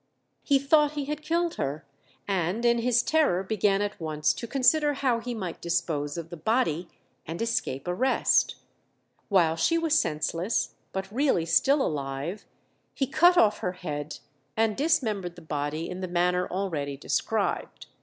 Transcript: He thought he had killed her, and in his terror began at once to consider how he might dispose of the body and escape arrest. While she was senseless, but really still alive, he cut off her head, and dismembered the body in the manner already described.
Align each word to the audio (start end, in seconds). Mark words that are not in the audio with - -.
He 0.41 0.57
thought 0.57 0.93
he 0.93 1.05
had 1.05 1.21
killed 1.21 1.57
her, 1.61 1.85
and 2.27 2.65
in 2.65 2.79
his 2.79 3.03
terror 3.03 3.43
began 3.43 3.83
at 3.83 3.99
once 4.01 4.33
to 4.33 4.47
consider 4.47 4.95
how 4.95 5.19
he 5.19 5.35
might 5.35 5.61
dispose 5.61 6.17
of 6.17 6.31
the 6.31 6.37
body 6.37 6.87
and 7.27 7.39
escape 7.39 7.87
arrest. 7.87 8.55
While 9.29 9.55
she 9.55 9.77
was 9.77 9.99
senseless, 9.99 10.73
but 10.91 11.11
really 11.13 11.45
still 11.45 11.83
alive, 11.83 12.47
he 12.95 13.05
cut 13.05 13.37
off 13.37 13.59
her 13.59 13.73
head, 13.73 14.17
and 14.57 14.75
dismembered 14.75 15.35
the 15.35 15.41
body 15.43 15.87
in 15.87 15.99
the 16.01 16.07
manner 16.07 16.47
already 16.47 16.97
described. 16.97 17.85